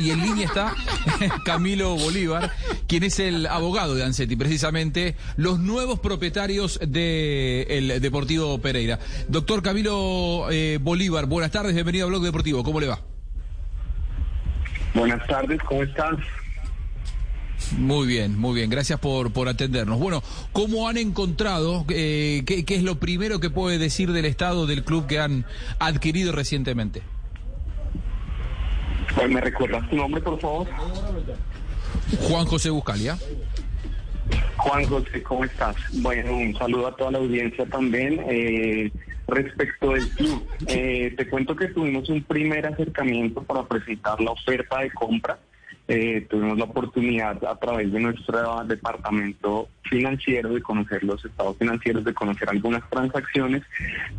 Y 0.00 0.10
en 0.10 0.22
línea 0.22 0.46
está 0.46 0.74
Camilo 1.44 1.94
Bolívar, 1.96 2.50
quien 2.88 3.02
es 3.02 3.18
el 3.18 3.44
abogado 3.46 3.94
de 3.94 4.02
Ancetti, 4.02 4.36
precisamente 4.36 5.16
los 5.36 5.58
nuevos 5.58 6.00
propietarios 6.00 6.80
del 6.82 8.00
Deportivo 8.00 8.58
Pereira. 8.58 8.98
Doctor 9.28 9.62
Camilo 9.62 10.46
eh, 10.50 10.78
Bolívar, 10.80 11.26
buenas 11.26 11.50
tardes, 11.50 11.74
bienvenido 11.74 12.06
a 12.06 12.08
Blog 12.08 12.22
Deportivo, 12.22 12.64
¿cómo 12.64 12.80
le 12.80 12.86
va? 12.86 13.00
Buenas 14.94 15.26
tardes, 15.26 15.60
¿cómo 15.62 15.82
estás? 15.82 16.16
Muy 17.76 18.06
bien, 18.06 18.38
muy 18.38 18.54
bien, 18.54 18.70
gracias 18.70 18.98
por, 18.98 19.30
por 19.30 19.46
atendernos. 19.46 19.98
Bueno, 19.98 20.22
¿cómo 20.52 20.88
han 20.88 20.96
encontrado, 20.96 21.84
eh, 21.90 22.44
qué, 22.46 22.64
qué 22.64 22.76
es 22.76 22.82
lo 22.82 22.98
primero 22.98 23.40
que 23.40 23.50
puede 23.50 23.76
decir 23.76 24.12
del 24.12 24.24
estado 24.24 24.66
del 24.66 24.84
club 24.84 25.06
que 25.06 25.18
han 25.18 25.44
adquirido 25.78 26.32
recientemente? 26.32 27.02
¿Me 29.28 29.40
recuerdas 29.40 29.88
tu 29.88 29.96
nombre, 29.96 30.20
por 30.20 30.38
favor? 30.40 30.66
Juan 32.20 32.46
José 32.46 32.70
Buscalia. 32.70 33.16
Juan 34.56 34.84
José, 34.86 35.22
¿cómo 35.22 35.44
estás? 35.44 35.76
Bueno, 35.94 36.36
un 36.36 36.54
saludo 36.56 36.88
a 36.88 36.96
toda 36.96 37.12
la 37.12 37.18
audiencia 37.18 37.66
también. 37.66 38.20
Eh, 38.28 38.90
respecto 39.26 39.92
del 39.92 40.08
club, 40.10 40.46
eh, 40.66 41.12
te 41.16 41.28
cuento 41.28 41.56
que 41.56 41.68
tuvimos 41.68 42.08
un 42.08 42.22
primer 42.22 42.66
acercamiento 42.66 43.42
para 43.42 43.64
presentar 43.64 44.20
la 44.20 44.32
oferta 44.32 44.80
de 44.80 44.90
compra. 44.92 45.38
Eh, 45.94 46.22
tuvimos 46.22 46.56
la 46.56 46.64
oportunidad 46.64 47.44
a 47.44 47.54
través 47.56 47.92
de 47.92 48.00
nuestro 48.00 48.64
departamento 48.64 49.68
financiero 49.82 50.54
de 50.54 50.62
conocer 50.62 51.04
los 51.04 51.22
estados 51.22 51.58
financieros, 51.58 52.02
de 52.02 52.14
conocer 52.14 52.48
algunas 52.48 52.88
transacciones, 52.88 53.62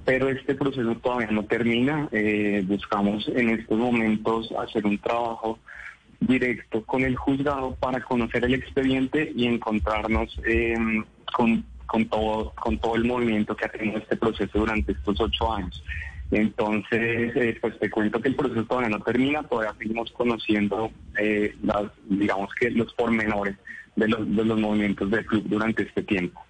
pero 0.06 0.30
este 0.30 0.54
proceso 0.54 0.94
todavía 0.98 1.32
no 1.32 1.46
termina. 1.46 2.08
Eh, 2.12 2.64
buscamos 2.68 3.28
en 3.28 3.50
estos 3.50 3.76
momentos 3.76 4.52
hacer 4.52 4.86
un 4.86 5.00
trabajo 5.00 5.58
directo 6.20 6.84
con 6.84 7.02
el 7.02 7.16
juzgado 7.16 7.74
para 7.74 8.04
conocer 8.04 8.46
el 8.46 8.54
expediente 8.54 9.34
y 9.36 9.48
encontrarnos 9.48 10.40
eh, 10.46 10.76
con, 11.36 11.66
con, 11.88 12.06
todo, 12.06 12.54
con 12.54 12.78
todo 12.78 12.96
el 12.98 13.06
movimiento 13.06 13.56
que 13.56 13.66
ha 13.66 13.70
tenido 13.70 13.98
este 13.98 14.16
proceso 14.16 14.60
durante 14.60 14.92
estos 14.92 15.20
ocho 15.20 15.52
años. 15.52 15.84
Entonces, 16.34 17.36
eh, 17.36 17.58
pues 17.62 17.78
te 17.80 17.90
cuento 17.90 18.20
que 18.20 18.30
el 18.30 18.36
proceso 18.36 18.64
todavía 18.66 18.90
no 18.90 19.04
termina, 19.04 19.44
todavía 19.44 19.76
seguimos 19.78 20.12
conociendo, 20.12 20.92
eh, 21.20 21.56
las, 21.64 21.86
digamos 22.10 22.50
que 22.60 22.72
los 22.72 22.92
pormenores 22.94 23.56
de 23.96 24.08
los, 24.08 24.36
de 24.36 24.46
los 24.46 24.60
movimientos 24.60 25.12
del 25.12 25.26
club 25.26 25.44
durante 25.46 25.84
este 25.84 26.02
tiempo. 26.04 26.42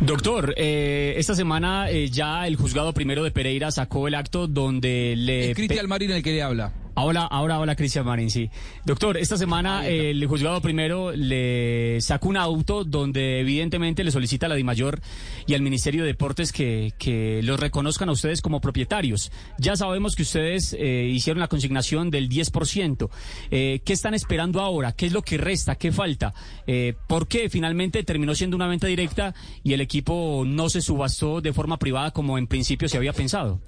Doctor, 0.00 0.54
eh, 0.56 1.14
esta 1.16 1.34
semana 1.34 1.90
eh, 1.90 2.08
ya 2.08 2.46
el 2.46 2.56
juzgado 2.56 2.92
primero 2.92 3.24
de 3.24 3.30
Pereira 3.30 3.70
sacó 3.70 4.08
el 4.08 4.14
acto 4.14 4.46
donde 4.46 5.14
le... 5.16 5.50
Es 5.50 5.56
Cristian 5.56 5.88
Marín 5.88 6.10
el 6.10 6.22
que 6.22 6.32
le 6.32 6.42
habla. 6.42 6.72
Ahora, 6.98 7.24
ahora, 7.24 7.60
hola 7.60 7.76
Cristian 7.76 8.06
Marín, 8.06 8.30
sí. 8.30 8.50
Doctor, 8.86 9.18
esta 9.18 9.36
semana 9.36 9.86
eh, 9.86 10.12
el 10.12 10.26
juzgado 10.26 10.62
primero 10.62 11.12
le 11.12 12.00
sacó 12.00 12.30
un 12.30 12.38
auto 12.38 12.84
donde 12.84 13.40
evidentemente 13.40 14.02
le 14.02 14.10
solicita 14.10 14.46
a 14.46 14.48
la 14.48 14.54
DIMAYOR 14.54 15.02
y 15.46 15.52
al 15.52 15.60
Ministerio 15.60 16.04
de 16.04 16.08
Deportes 16.08 16.52
que, 16.52 16.94
que 16.98 17.42
los 17.42 17.60
reconozcan 17.60 18.08
a 18.08 18.12
ustedes 18.12 18.40
como 18.40 18.62
propietarios. 18.62 19.30
Ya 19.58 19.76
sabemos 19.76 20.16
que 20.16 20.22
ustedes 20.22 20.74
eh, 20.78 21.04
hicieron 21.12 21.40
la 21.40 21.48
consignación 21.48 22.10
del 22.10 22.30
10%. 22.30 23.10
Eh, 23.50 23.82
¿Qué 23.84 23.92
están 23.92 24.14
esperando 24.14 24.62
ahora? 24.62 24.92
¿Qué 24.92 25.04
es 25.04 25.12
lo 25.12 25.20
que 25.20 25.36
resta? 25.36 25.74
¿Qué 25.74 25.92
falta? 25.92 26.32
Eh, 26.66 26.94
¿Por 27.06 27.28
qué 27.28 27.50
finalmente 27.50 28.04
terminó 28.04 28.34
siendo 28.34 28.56
una 28.56 28.68
venta 28.68 28.86
directa 28.86 29.34
y 29.62 29.74
el 29.74 29.82
equipo 29.82 30.44
no 30.46 30.70
se 30.70 30.80
subastó 30.80 31.42
de 31.42 31.52
forma 31.52 31.78
privada 31.78 32.12
como 32.12 32.38
en 32.38 32.46
principio 32.46 32.88
se 32.88 32.96
había 32.96 33.12
pensado? 33.12 33.60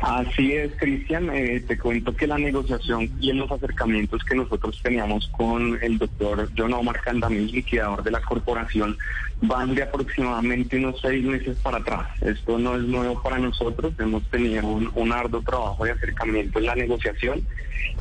Así 0.00 0.52
es, 0.52 0.72
Cristian. 0.76 1.28
Eh, 1.32 1.60
te 1.66 1.76
cuento 1.76 2.14
que 2.14 2.26
la 2.26 2.38
negociación 2.38 3.10
y 3.20 3.30
en 3.30 3.38
los 3.38 3.50
acercamientos 3.50 4.22
que 4.24 4.36
nosotros 4.36 4.80
teníamos 4.82 5.28
con 5.28 5.78
el 5.82 5.98
doctor 5.98 6.48
John 6.56 6.72
Omar 6.72 7.00
Candamil, 7.00 7.50
liquidador 7.50 8.04
de 8.04 8.12
la 8.12 8.20
corporación, 8.20 8.96
van 9.42 9.74
de 9.74 9.82
aproximadamente 9.82 10.78
unos 10.78 11.00
seis 11.00 11.24
meses 11.24 11.58
para 11.58 11.78
atrás. 11.78 12.06
Esto 12.20 12.58
no 12.58 12.76
es 12.76 12.82
nuevo 12.82 13.20
para 13.22 13.38
nosotros. 13.38 13.92
Hemos 13.98 14.22
tenido 14.30 14.66
un, 14.66 14.90
un 14.94 15.12
arduo 15.12 15.42
trabajo 15.42 15.84
de 15.84 15.92
acercamiento 15.92 16.60
en 16.60 16.66
la 16.66 16.76
negociación. 16.76 17.42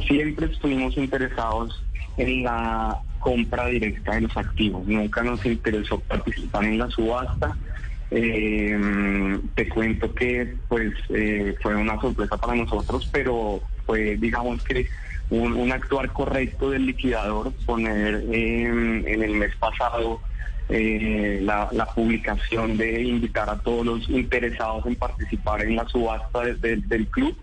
Siempre 0.08 0.48
estuvimos 0.48 0.96
interesados 0.98 1.84
en 2.18 2.44
la 2.44 3.00
compra 3.20 3.66
directa 3.68 4.16
de 4.16 4.22
los 4.22 4.38
activos. 4.38 4.86
Nunca 4.88 5.24
nos 5.24 5.44
interesó 5.46 6.00
participar 6.02 6.64
en 6.64 6.78
la 6.78 6.90
subasta. 6.90 7.58
Eh, 8.10 9.40
te 9.54 9.68
cuento 9.68 10.14
que 10.14 10.56
pues 10.70 10.94
eh, 11.10 11.56
fue 11.62 11.76
una 11.76 12.00
sorpresa 12.00 12.38
para 12.38 12.56
nosotros, 12.56 13.10
pero 13.12 13.62
fue 13.86 14.16
digamos 14.16 14.64
que 14.64 14.88
un, 15.30 15.54
un 15.54 15.72
actuar 15.72 16.14
correcto 16.14 16.70
del 16.70 16.86
liquidador 16.86 17.52
poner 17.66 18.24
eh, 18.32 19.04
en 19.06 19.24
el 19.24 19.32
mes 19.32 19.56
pasado 19.58 20.22
eh, 20.70 21.40
la, 21.42 21.70
la, 21.72 21.86
publicación 21.86 22.78
de 22.78 23.02
invitar 23.02 23.50
a 23.50 23.58
todos 23.60 23.86
los 23.86 24.10
interesados 24.10 24.86
en 24.86 24.96
participar 24.96 25.64
en 25.64 25.78
la 25.78 25.88
subasta 25.88 26.42
de, 26.42 26.56
de, 26.56 26.78
del 26.78 27.08
club. 27.08 27.38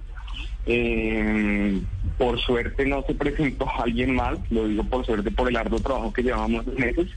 Eh, 0.66 1.80
por 2.16 2.40
suerte 2.40 2.86
no 2.86 3.02
se 3.06 3.14
presentó 3.14 3.66
alguien 3.82 4.14
más, 4.14 4.38
lo 4.50 4.66
digo 4.66 4.84
por 4.84 5.04
suerte 5.04 5.30
por 5.30 5.48
el 5.48 5.56
arduo 5.56 5.80
trabajo 5.80 6.12
que 6.12 6.22
llevamos 6.22 6.66
meses. 6.66 7.08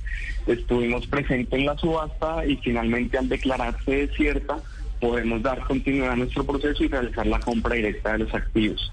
Estuvimos 0.46 1.08
presentes 1.08 1.60
en 1.60 1.66
la 1.66 1.78
subasta 1.78 2.46
y 2.46 2.58
finalmente 2.58 3.18
al 3.18 3.30
declararse 3.30 4.08
desierta 4.08 4.60
podemos 5.00 5.42
dar 5.44 5.64
continuidad 5.66 6.12
a 6.12 6.16
nuestro 6.16 6.44
proceso 6.44 6.84
y 6.84 6.88
realizar 6.88 7.28
la 7.28 7.40
compra 7.40 7.76
directa 7.76 8.14
de 8.14 8.20
los 8.20 8.34
activos. 8.34 8.92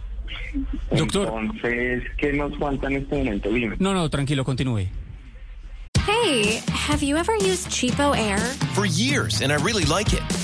Doctor. 0.90 1.32
Entonces, 1.40 2.04
¿qué 2.18 2.32
nos 2.32 2.56
falta 2.58 2.86
en 2.88 2.96
este 2.96 3.16
momento? 3.16 3.50
Dime. 3.50 3.76
No, 3.78 3.94
no, 3.94 4.08
tranquilo, 4.10 4.44
continúe. 4.44 4.88
Hey, 6.06 6.60
have 6.68 7.02
you 7.02 7.16
ever 7.16 7.34
used 7.36 7.70
Cheapo 7.70 8.14
Air? 8.14 8.38
For 8.74 8.84
years, 8.84 9.40
and 9.40 9.50
I 9.50 9.56
really 9.56 9.84
like 9.84 10.12
it. 10.12 10.43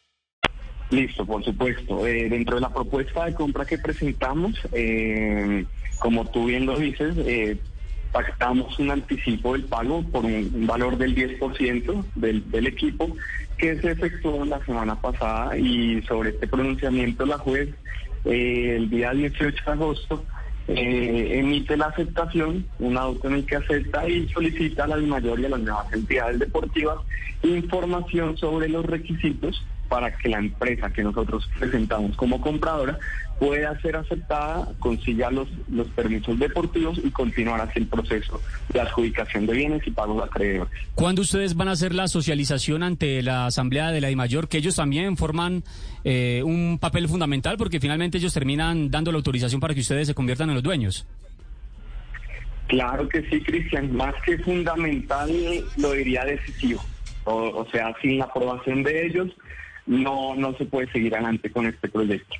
Listo, 0.91 1.25
por 1.25 1.43
supuesto. 1.43 2.05
Eh, 2.05 2.29
dentro 2.29 2.55
de 2.55 2.61
la 2.61 2.69
propuesta 2.69 3.25
de 3.25 3.33
compra 3.33 3.65
que 3.65 3.77
presentamos, 3.77 4.59
eh, 4.73 5.65
como 5.99 6.29
tú 6.29 6.45
bien 6.45 6.65
lo 6.65 6.77
dices, 6.77 7.15
eh, 7.17 7.57
pactamos 8.11 8.77
un 8.77 8.91
anticipo 8.91 9.53
del 9.53 9.63
pago 9.63 10.03
por 10.03 10.25
un, 10.25 10.67
valor 10.67 10.97
del 10.97 11.15
10% 11.15 12.05
del, 12.15 12.51
del 12.51 12.67
equipo 12.67 13.15
que 13.57 13.79
se 13.79 13.91
efectuó 13.91 14.43
la 14.43 14.63
semana 14.65 14.99
pasada 14.99 15.57
y 15.57 16.01
sobre 16.01 16.31
este 16.31 16.47
pronunciamiento 16.47 17.25
la 17.25 17.37
juez 17.37 17.69
eh, 18.25 18.75
el 18.75 18.89
día 18.89 19.11
18 19.11 19.63
de 19.65 19.71
agosto 19.71 20.25
eh, 20.67 21.39
emite 21.39 21.75
la 21.75 21.85
aceptación, 21.85 22.65
un 22.79 22.97
auto 22.97 23.27
en 23.27 23.35
el 23.35 23.45
que 23.45 23.55
acepta 23.55 24.07
y 24.07 24.27
solicita 24.29 24.83
a 24.83 24.87
la 24.87 24.97
mayor 24.97 25.39
y 25.39 25.45
a 25.45 25.49
las 25.49 25.59
nuevas 25.59 25.93
entidades 25.93 26.39
deportivas 26.39 26.97
información 27.43 28.37
sobre 28.37 28.69
los 28.69 28.85
requisitos 28.85 29.63
para 29.91 30.15
que 30.15 30.29
la 30.29 30.39
empresa 30.39 30.89
que 30.89 31.03
nosotros 31.03 31.49
presentamos 31.59 32.15
como 32.15 32.39
compradora 32.39 32.97
pueda 33.39 33.77
ser 33.81 33.97
aceptada, 33.97 34.69
consiga 34.79 35.29
los, 35.29 35.49
los 35.69 35.89
permisos 35.89 36.39
deportivos 36.39 36.97
y 37.03 37.11
continuar 37.11 37.59
así 37.59 37.79
el 37.79 37.87
proceso 37.87 38.39
de 38.71 38.79
adjudicación 38.79 39.45
de 39.47 39.53
bienes 39.53 39.85
y 39.85 39.91
pagos 39.91 40.23
a 40.23 40.27
acreedores. 40.27 40.71
¿Cuándo 40.95 41.23
ustedes 41.23 41.55
van 41.55 41.67
a 41.67 41.71
hacer 41.71 41.93
la 41.93 42.07
socialización 42.07 42.83
ante 42.83 43.21
la 43.21 43.47
Asamblea 43.47 43.91
de 43.91 43.99
la 43.99 44.07
DIMAYOR? 44.07 44.47
Que 44.47 44.59
ellos 44.59 44.77
también 44.77 45.17
forman 45.17 45.65
eh, 46.05 46.41
un 46.45 46.77
papel 46.79 47.09
fundamental 47.09 47.57
porque 47.57 47.81
finalmente 47.81 48.17
ellos 48.17 48.33
terminan 48.33 48.89
dando 48.89 49.11
la 49.11 49.17
autorización 49.17 49.59
para 49.59 49.73
que 49.73 49.81
ustedes 49.81 50.07
se 50.07 50.13
conviertan 50.13 50.47
en 50.47 50.55
los 50.55 50.63
dueños. 50.63 51.05
Claro 52.67 53.09
que 53.09 53.21
sí, 53.29 53.41
Cristian. 53.41 53.93
Más 53.93 54.15
que 54.23 54.37
fundamental, 54.37 55.29
lo 55.75 55.91
diría 55.91 56.23
decisivo. 56.23 56.81
O, 57.25 57.67
sea, 57.71 57.93
sin 58.01 58.17
la 58.17 58.25
aprobación 58.25 58.83
de 58.83 59.05
ellos, 59.05 59.29
no, 59.85 60.35
no 60.35 60.53
se 60.57 60.65
puede 60.65 60.91
seguir 60.91 61.13
adelante 61.15 61.51
con 61.51 61.65
este 61.65 61.89
proyecto. 61.89 62.35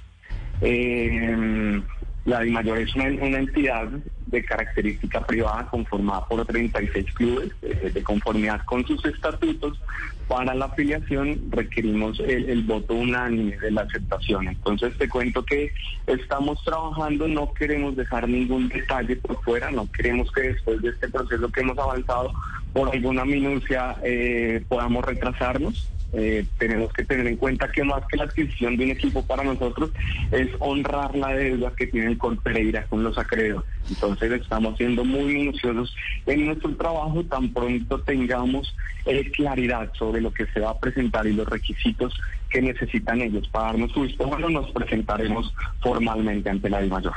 Eh, 0.61 1.81
la 2.25 2.41
DIMAYOR 2.41 2.77
es 2.77 2.95
una, 2.95 3.07
entidad 3.07 3.87
de 4.27 4.45
característica 4.45 5.25
privada 5.25 5.67
conformada 5.69 6.25
por 6.27 6.45
36 6.45 7.05
clubes 7.13 7.51
eh, 7.63 7.91
de 7.91 8.03
conformidad 8.03 8.61
con 8.65 8.85
sus 8.85 9.03
estatutos. 9.05 9.79
Para 10.27 10.53
la 10.53 10.65
afiliación 10.65 11.41
requerimos 11.49 12.19
el, 12.19 12.63
voto 12.63 12.93
unánime 12.93 13.57
de 13.57 13.71
la 13.71 13.81
aceptación. 13.81 14.47
Entonces 14.47 14.95
te 14.97 15.09
cuento 15.09 15.43
que 15.43 15.73
estamos 16.05 16.63
trabajando, 16.63 17.27
no 17.27 17.53
queremos 17.53 17.95
dejar 17.95 18.29
ningún 18.29 18.69
detalle 18.69 19.15
por 19.15 19.41
fuera, 19.43 19.71
no 19.71 19.91
queremos 19.91 20.31
que 20.31 20.41
después 20.41 20.81
de 20.81 20.89
este 20.89 21.09
proceso 21.09 21.51
que 21.51 21.61
hemos 21.61 21.77
avanzado 21.77 22.31
por 22.71 22.89
alguna 22.89 23.25
minucia 23.25 23.97
eh, 24.03 24.63
podamos 24.69 25.03
retrasarnos. 25.03 25.89
Eh, 26.13 26.45
tenemos 26.57 26.91
que 26.91 27.05
tener 27.05 27.25
en 27.27 27.37
cuenta 27.37 27.71
que 27.71 27.83
más 27.83 28.03
que 28.07 28.17
la 28.17 28.25
adquisición 28.25 28.75
de 28.75 28.85
un 28.85 28.91
equipo 28.91 29.23
para 29.25 29.43
nosotros 29.43 29.91
es 30.31 30.49
honrar 30.59 31.15
la 31.15 31.29
deuda 31.29 31.73
que 31.75 31.87
tiene 31.87 32.07
el 32.07 32.17
Col 32.17 32.37
Pereira 32.37 32.85
con 32.87 33.03
los 33.03 33.17
acreedores. 33.17 33.69
Entonces 33.89 34.31
estamos 34.33 34.77
siendo 34.77 35.05
muy 35.05 35.33
minuciosos 35.33 35.95
en 36.25 36.47
nuestro 36.47 36.75
trabajo, 36.75 37.23
tan 37.23 37.53
pronto 37.53 38.01
tengamos 38.01 38.75
eh, 39.05 39.31
claridad 39.31 39.89
sobre 39.97 40.21
lo 40.21 40.33
que 40.33 40.45
se 40.47 40.59
va 40.59 40.71
a 40.71 40.79
presentar 40.79 41.25
y 41.27 41.33
los 41.33 41.47
requisitos 41.47 42.13
que 42.49 42.61
necesitan 42.61 43.21
ellos 43.21 43.47
para 43.47 43.67
darnos 43.67 43.91
su 43.91 44.01
visto 44.01 44.25
bueno, 44.25 44.49
nos 44.49 44.69
presentaremos 44.71 45.53
formalmente 45.81 46.49
ante 46.49 46.69
la 46.69 46.81
mayor. 46.81 47.13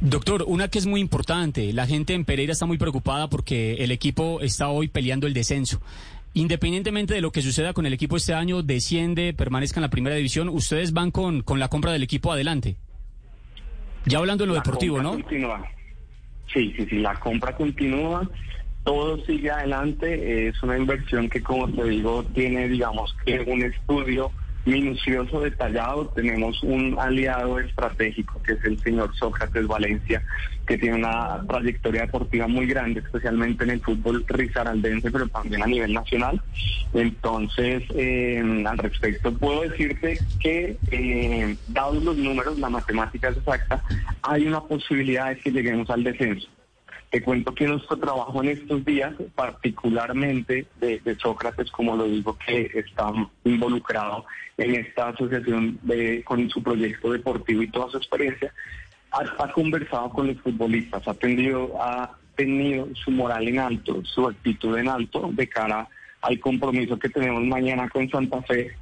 Doctor, 0.00 0.44
una 0.46 0.68
que 0.68 0.78
es 0.78 0.86
muy 0.86 1.00
importante, 1.00 1.72
la 1.72 1.86
gente 1.86 2.12
en 2.12 2.26
Pereira 2.26 2.52
está 2.52 2.66
muy 2.66 2.76
preocupada 2.76 3.30
porque 3.30 3.76
el 3.82 3.90
equipo 3.90 4.42
está 4.42 4.68
hoy 4.68 4.88
peleando 4.88 5.26
el 5.26 5.32
descenso. 5.32 5.80
Independientemente 6.36 7.14
de 7.14 7.22
lo 7.22 7.32
que 7.32 7.40
suceda 7.40 7.72
con 7.72 7.86
el 7.86 7.94
equipo 7.94 8.18
este 8.18 8.34
año, 8.34 8.62
desciende, 8.62 9.32
permanezca 9.32 9.80
en 9.80 9.82
la 9.84 9.88
primera 9.88 10.16
división, 10.16 10.50
ustedes 10.50 10.92
van 10.92 11.10
con, 11.10 11.40
con 11.40 11.58
la 11.58 11.68
compra 11.68 11.92
del 11.92 12.02
equipo 12.02 12.30
adelante. 12.30 12.76
Ya 14.04 14.18
hablando 14.18 14.44
de 14.44 14.48
lo 14.48 14.54
deportivo, 14.54 15.00
¿no? 15.00 15.12
Continúa. 15.12 15.66
Sí, 16.52 16.74
sí, 16.76 16.86
sí, 16.90 16.98
la 16.98 17.18
compra 17.18 17.56
continúa, 17.56 18.28
todo 18.84 19.16
sigue 19.24 19.50
adelante, 19.50 20.48
es 20.48 20.62
una 20.62 20.76
inversión 20.76 21.30
que 21.30 21.42
como 21.42 21.70
te 21.70 21.84
digo 21.84 22.22
tiene 22.34 22.68
digamos 22.68 23.16
que 23.24 23.40
un 23.40 23.62
estudio 23.62 24.30
minucioso, 24.66 25.40
detallado. 25.40 26.08
Tenemos 26.08 26.62
un 26.62 26.96
aliado 26.98 27.58
estratégico 27.58 28.40
que 28.42 28.52
es 28.52 28.64
el 28.64 28.78
señor 28.80 29.14
Sócrates 29.16 29.66
Valencia, 29.66 30.22
que 30.66 30.76
tiene 30.76 30.96
una 30.96 31.42
trayectoria 31.46 32.02
deportiva 32.02 32.46
muy 32.48 32.66
grande, 32.66 33.00
especialmente 33.00 33.64
en 33.64 33.70
el 33.70 33.80
fútbol 33.80 34.24
risaraldense, 34.26 35.10
pero 35.10 35.28
también 35.28 35.62
a 35.62 35.66
nivel 35.66 35.92
nacional. 35.92 36.42
Entonces, 36.92 37.84
eh, 37.94 38.64
al 38.66 38.78
respecto, 38.78 39.32
puedo 39.32 39.62
decirte 39.62 40.18
que, 40.40 40.76
eh, 40.90 41.56
dados 41.68 42.02
los 42.02 42.16
números, 42.16 42.58
la 42.58 42.68
matemática 42.68 43.28
es 43.28 43.36
exacta, 43.36 43.82
hay 44.22 44.46
una 44.46 44.60
posibilidad 44.60 45.28
de 45.28 45.38
que 45.38 45.52
lleguemos 45.52 45.88
al 45.90 46.04
descenso. 46.04 46.48
Te 47.16 47.22
cuento 47.22 47.54
que 47.54 47.66
nuestro 47.66 47.96
trabajo 47.96 48.42
en 48.42 48.50
estos 48.50 48.84
días, 48.84 49.14
particularmente 49.34 50.66
de, 50.78 51.16
Sócrates, 51.18 51.70
como 51.70 51.96
lo 51.96 52.04
digo, 52.04 52.36
que 52.36 52.70
está 52.74 53.10
involucrado 53.42 54.26
en 54.58 54.74
esta 54.74 55.08
asociación 55.08 55.80
con 56.24 56.50
su 56.50 56.62
proyecto 56.62 57.12
deportivo 57.12 57.62
y 57.62 57.70
toda 57.70 57.88
su 57.88 57.96
experiencia, 57.96 58.52
ha, 59.12 59.50
conversado 59.50 60.10
con 60.10 60.26
los 60.26 60.36
futbolistas, 60.42 61.08
ha 61.08 61.14
tenido, 61.14 61.70
su 62.92 63.10
moral 63.12 63.48
en 63.48 63.60
alto, 63.60 64.04
su 64.04 64.28
actitud 64.28 64.76
en 64.76 64.88
alto 64.88 65.30
de 65.32 65.48
cara 65.48 65.88
al 66.20 66.38
compromiso 66.38 66.98
que 66.98 67.08
tenemos 67.08 67.42
mañana 67.44 67.88
con 67.88 68.10
Santa 68.10 68.42
Fe. 68.42 68.72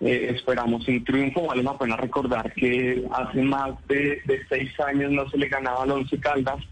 Eh, 0.00 0.32
esperamos 0.36 0.86
un 0.86 1.02
triunfo. 1.02 1.48
Vale 1.48 1.64
la 1.64 1.76
pena 1.76 1.96
recordar 1.96 2.52
que 2.54 3.04
hace 3.10 3.42
más 3.42 3.72
de, 3.88 4.22
de 4.24 4.40
seis 4.48 4.70
años 4.78 5.10
no 5.10 5.28
se 5.28 5.36
le 5.36 5.48
ganaba 5.48 5.82
al 5.82 5.90
Once 5.90 6.16
Caldas 6.20 6.64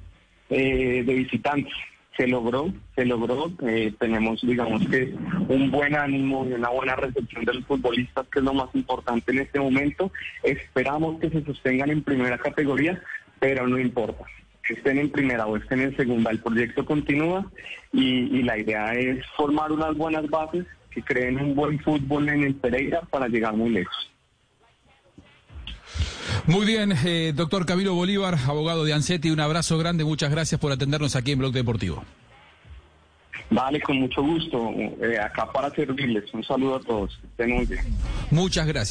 eh, 0.51 1.03
de 1.05 1.15
visitantes. 1.15 1.73
Se 2.17 2.27
logró, 2.27 2.73
se 2.97 3.07
logró. 3.07 3.51
Eh, 3.67 3.93
tenemos, 3.99 4.41
digamos 4.43 4.87
que, 4.89 5.15
un 5.49 5.71
buen 5.71 5.97
ánimo 5.97 6.47
y 6.47 6.53
una 6.53 6.69
buena 6.69 6.97
recepción 6.97 7.45
de 7.45 7.55
los 7.55 7.65
futbolistas, 7.65 8.27
que 8.29 8.41
es 8.41 8.45
lo 8.45 8.53
más 8.53 8.69
importante 8.75 9.33
en 9.33 9.39
este 9.39 9.59
momento. 9.59 10.13
Esperamos 10.43 11.19
que 11.21 11.31
se 11.31 11.43
sostengan 11.45 11.91
en 11.91 12.03
primera 12.03 12.37
categoría, 12.37 13.01
pero 13.39 13.67
no 13.67 13.79
importa. 13.79 14.25
Que 14.63 14.75
estén 14.75 14.99
en 14.99 15.11
primera 15.11 15.47
o 15.47 15.57
estén 15.57 15.81
en 15.81 15.97
segunda, 15.97 16.31
el 16.31 16.41
proyecto 16.41 16.85
continúa 16.85 17.51
y, 17.93 18.39
y 18.39 18.43
la 18.43 18.59
idea 18.59 18.93
es 18.93 19.25
formar 19.37 19.73
unas 19.73 19.97
buenas 19.97 20.29
bases 20.29 20.67
que 20.91 21.03
creen 21.03 21.41
un 21.41 21.55
buen 21.55 21.79
fútbol 21.79 22.29
en 22.29 22.43
el 22.43 22.55
Pereira 22.55 23.01
para 23.11 23.29
llegar 23.29 23.55
muy 23.55 23.71
lejos. 23.71 24.10
Muy 26.47 26.67
bien, 26.67 26.93
eh, 27.05 27.33
doctor 27.35 27.67
Camilo 27.67 27.95
Bolívar, 27.95 28.37
abogado 28.47 28.85
de 28.85 28.93
ANSETI, 28.93 29.31
un 29.31 29.41
abrazo 29.41 29.79
grande, 29.79 30.05
muchas 30.05 30.31
gracias 30.31 30.61
por 30.61 30.73
atendernos 30.73 31.17
aquí 31.17 31.33
en 31.33 31.39
Blog 31.39 31.53
Deportivo. 31.53 32.05
Vale, 33.51 33.81
con 33.81 33.99
mucho 33.99 34.23
gusto, 34.23 34.71
eh, 35.03 35.19
acá 35.19 35.51
para 35.53 35.71
servirles. 35.71 36.33
Un 36.33 36.45
saludo 36.45 36.77
a 36.77 36.81
todos. 36.81 37.19
Estén 37.25 37.51
muy 37.51 37.67
bien. 37.67 37.85
Muchas 38.31 38.65
gracias. 38.67 38.89